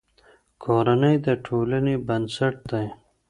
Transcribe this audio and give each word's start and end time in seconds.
کورنۍ 0.63 1.15
د 1.25 1.27
ټولنې 1.45 1.95
بنسټ 2.07 2.55
دی. 2.71 2.87